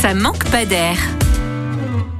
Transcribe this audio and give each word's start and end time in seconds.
ça 0.00 0.14
manque 0.14 0.44
pas 0.50 0.64
d'air. 0.64 0.96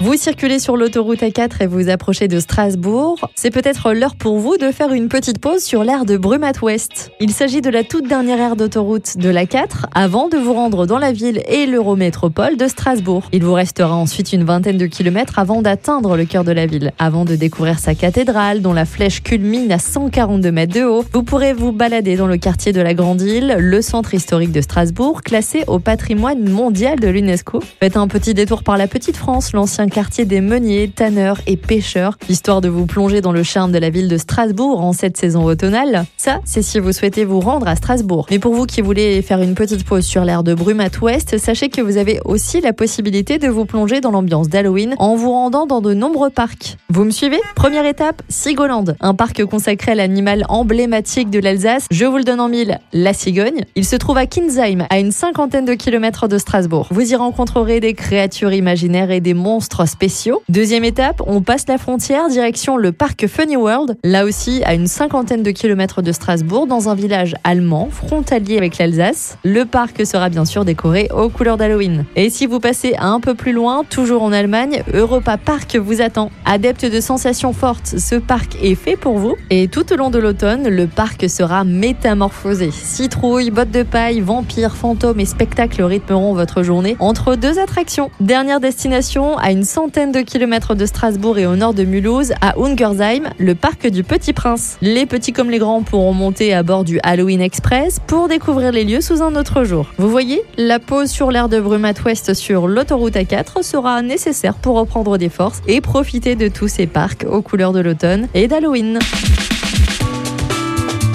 Vous 0.03 0.17
circulez 0.17 0.59
sur 0.59 0.79
l'autoroute 0.79 1.21
A4 1.21 1.61
et 1.61 1.67
vous 1.67 1.91
approchez 1.91 2.27
de 2.27 2.41
Strasbourg. 2.41 3.19
C'est 3.35 3.51
peut-être 3.51 3.93
l'heure 3.93 4.17
pour 4.17 4.39
vous 4.39 4.57
de 4.57 4.71
faire 4.73 4.95
une 4.95 5.11
petite 5.11 5.39
pause 5.39 5.63
sur 5.63 5.85
l'aire 5.85 6.07
de 6.07 6.17
Brumat-Ouest. 6.17 7.11
Il 7.21 7.31
s'agit 7.33 7.61
de 7.61 7.69
la 7.69 7.85
toute 7.85 8.09
dernière 8.09 8.41
aire 8.41 8.57
d'autoroute 8.57 9.19
de 9.19 9.29
l'A4 9.29 9.85
avant 9.95 10.31
de 10.31 10.39
vous 10.39 10.55
rendre 10.55 10.87
dans 10.87 10.97
la 10.97 11.13
ville 11.13 11.43
et 11.47 11.67
l'Eurométropole 11.67 12.57
de 12.57 12.67
Strasbourg. 12.67 13.29
Il 13.33 13.45
vous 13.45 13.53
restera 13.53 13.95
ensuite 13.95 14.33
une 14.33 14.43
vingtaine 14.43 14.79
de 14.79 14.87
kilomètres 14.87 15.39
avant 15.39 15.61
d'atteindre 15.61 16.17
le 16.17 16.25
cœur 16.25 16.45
de 16.45 16.53
la 16.53 16.65
ville. 16.65 16.93
Avant 16.99 17.27
de 17.27 17.37
découvrir 17.37 17.79
sa 17.79 17.95
cathédrale 17.95 18.63
dont 18.63 18.73
la 18.73 18.87
flèche 18.87 19.23
culmine 19.23 19.71
à 19.71 19.79
142 19.79 20.51
mètres 20.51 20.73
de 20.73 20.85
haut, 20.85 21.05
vous 21.13 21.25
pourrez 21.25 21.53
vous 21.53 21.73
balader 21.73 22.17
dans 22.17 22.27
le 22.27 22.39
quartier 22.39 22.73
de 22.73 22.81
la 22.81 22.95
Grande 22.95 23.21
Île, 23.21 23.55
le 23.59 23.83
centre 23.83 24.15
historique 24.15 24.53
de 24.53 24.63
Strasbourg, 24.63 25.21
classé 25.21 25.65
au 25.67 25.79
patrimoine 25.79 26.49
mondial 26.49 26.99
de 26.99 27.09
l'UNESCO. 27.09 27.61
Faites 27.81 27.99
un 27.99 28.09
petit 28.09 28.33
détour 28.33 28.63
par 28.63 28.79
la 28.79 28.87
Petite 28.87 29.19
France, 29.19 29.53
l'ancien 29.53 29.90
quartier 29.91 30.25
des 30.25 30.41
meuniers, 30.41 30.89
tanneurs 30.89 31.41
et 31.47 31.57
pêcheurs, 31.57 32.17
histoire 32.29 32.61
de 32.61 32.69
vous 32.69 32.87
plonger 32.87 33.21
dans 33.21 33.33
le 33.33 33.43
charme 33.43 33.73
de 33.73 33.79
la 33.79 33.91
ville 33.91 34.09
de 34.09 34.17
Strasbourg 34.17 34.81
en 34.81 34.93
cette 34.93 35.17
saison 35.17 35.45
automnale. 35.45 36.07
Ça, 36.17 36.41
c'est 36.45 36.63
si 36.63 36.79
vous 36.79 36.93
souhaitez 36.93 37.25
vous 37.25 37.41
rendre 37.41 37.69
à 37.69 37.77
Strasbourg. 37.77 38.27
Mais 38.31 38.39
pour 38.39 38.55
vous 38.55 38.65
qui 38.65 38.81
voulez 38.81 39.21
faire 39.23 39.43
une 39.43 39.55
petite 39.55 39.85
pause 39.85 40.05
sur 40.05 40.25
l'air 40.25 40.43
de 40.43 40.55
Brumat-Ouest, 40.55 41.37
sachez 41.39 41.69
que 41.69 41.83
vous 41.83 41.97
avez 41.97 42.21
aussi 42.25 42.61
la 42.61 42.73
possibilité 42.73 43.39
de 43.39 43.49
vous 43.49 43.67
plonger 43.67 44.01
dans 44.01 44.11
l'ambiance 44.11 44.49
d'Halloween 44.49 44.95
en 44.99 45.17
vous 45.17 45.31
rendant 45.31 45.67
dans 45.67 45.81
de 45.81 45.93
nombreux 45.93 46.31
parcs. 46.31 46.77
Vous 46.93 47.05
me 47.05 47.13
suivez 47.13 47.39
Première 47.55 47.87
étape, 47.87 48.21
Sigoland, 48.29 48.97
un 49.01 49.15
parc 49.15 49.45
consacré 49.45 49.93
à 49.93 49.95
l'animal 49.95 50.45
emblématique 50.49 51.31
de 51.31 51.39
l'Alsace. 51.39 51.87
Je 51.93 52.05
vous 52.05 52.17
le 52.17 52.25
donne 52.25 52.41
en 52.41 52.49
mille, 52.49 52.81
la 52.93 53.13
cigogne. 53.13 53.65
Il 53.77 53.85
se 53.85 53.95
trouve 53.95 54.17
à 54.17 54.27
Kinsheim, 54.27 54.89
à 54.91 54.99
une 54.99 55.13
cinquantaine 55.13 55.65
de 55.65 55.75
kilomètres 55.75 56.27
de 56.27 56.37
Strasbourg. 56.37 56.89
Vous 56.91 57.13
y 57.13 57.15
rencontrerez 57.15 57.79
des 57.79 57.95
créatures 57.95 58.53
imaginaires 58.53 59.13
et 59.13 59.21
des 59.21 59.35
monstres 59.35 59.87
spéciaux. 59.87 60.43
Deuxième 60.49 60.83
étape, 60.83 61.23
on 61.29 61.43
passe 61.43 61.69
la 61.69 61.79
frontière 61.79 62.27
direction 62.29 62.77
le 62.77 62.91
parc 62.91 63.29
Funny 63.29 63.57
World, 63.57 63.97
là 64.03 64.25
aussi 64.25 64.61
à 64.65 64.75
une 64.75 64.89
cinquantaine 64.89 65.45
de 65.45 65.53
kilomètres 65.53 66.03
de 66.03 66.11
Strasbourg, 66.11 66.67
dans 66.67 66.89
un 66.89 66.97
village 66.97 67.37
allemand 67.45 67.89
frontalier 67.89 68.59
avec 68.59 68.79
l'Alsace. 68.79 69.39
Le 69.45 69.65
parc 69.65 70.05
sera 70.05 70.29
bien 70.29 70.45
sûr 70.45 70.65
décoré 70.65 71.09
aux 71.17 71.29
couleurs 71.29 71.57
d'Halloween. 71.57 72.05
Et 72.17 72.31
si 72.31 72.47
vous 72.47 72.59
passez 72.59 72.97
un 72.99 73.21
peu 73.21 73.37
plus 73.37 73.53
loin, 73.53 73.85
toujours 73.89 74.25
en 74.25 74.33
Allemagne, 74.33 74.83
Europa 74.93 75.37
Park 75.37 75.77
vous 75.77 76.03
attend. 76.03 76.33
Adepte 76.45 76.80
de 76.85 77.01
sensations 77.01 77.53
fortes, 77.53 77.99
ce 77.99 78.15
parc 78.15 78.57
est 78.63 78.75
fait 78.75 78.97
pour 78.97 79.19
vous. 79.19 79.37
Et 79.51 79.69
tout 79.69 79.93
au 79.93 79.97
long 79.97 80.11
de 80.11 80.19
l'automne, 80.19 80.69
le 80.69 80.87
parc 80.87 81.29
sera 81.29 81.65
métamorphosé. 81.65 82.71
Citrouilles, 82.71 83.51
bottes 83.51 83.71
de 83.71 83.83
paille, 83.83 84.21
vampires, 84.21 84.77
fantômes 84.77 85.21
et 85.21 85.25
spectacles 85.25 85.83
rythmeront 85.83 86.35
votre 86.35 86.63
journée 86.63 86.97
entre 86.99 87.37
deux 87.37 87.59
attractions. 87.59 88.11
Dernière 88.21 88.61
destination 88.61 89.37
à 89.39 89.51
une 89.51 89.65
centaine 89.65 90.13
de 90.13 90.21
kilomètres 90.21 90.75
de 90.75 90.87
Strasbourg 90.87 91.39
et 91.39 91.47
au 91.47 91.57
nord 91.57 91.75
de 91.75 91.85
Mulhouse, 91.85 92.33
à 92.41 92.55
Ungersheim, 92.59 93.31
le 93.39 93.55
parc 93.55 93.87
du 93.89 94.05
Petit 94.05 94.33
Prince. 94.33 94.79
Les 94.81 95.07
petits 95.07 95.33
comme 95.33 95.51
les 95.51 95.59
grands 95.59 95.83
pourront 95.83 96.15
monter 96.15 96.55
à 96.55 96.63
bord 96.63 96.85
du 96.85 97.01
Halloween 97.03 97.41
Express 97.41 98.01
pour 98.07 98.29
découvrir 98.29 98.73
les 98.73 98.85
lieux 98.85 99.01
sous 99.01 99.23
un 99.23 99.35
autre 99.37 99.65
jour. 99.65 99.87
Vous 99.99 100.11
voyez, 100.11 100.43
la 100.57 100.79
pause 100.79 101.11
sur 101.11 101.31
l'air 101.31 101.49
de 101.49 101.61
Brumat-Ouest 101.61 102.35
sur 102.35 102.69
l'autoroute 102.69 103.15
A4 103.15 103.63
sera 103.63 104.01
nécessaire 104.03 104.55
pour 104.55 104.77
reprendre 104.77 105.19
des 105.19 105.29
forces 105.29 105.63
et 105.67 105.81
profiter 105.81 106.37
de 106.37 106.49
tous 106.49 106.70
ces 106.71 106.87
parcs 106.87 107.27
aux 107.29 107.43
couleurs 107.43 107.73
de 107.73 107.81
l'automne 107.81 108.29
et 108.33 108.49
d'Halloween. 108.49 108.99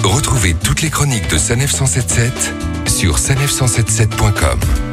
Retrouvez 0.04 0.54
toutes 0.54 0.82
les 0.82 0.90
chroniques 0.90 1.28
de 1.30 1.38
Sanef 1.38 1.72
177 1.72 2.54
sur 2.86 3.16
sanef177.com. 3.18 4.85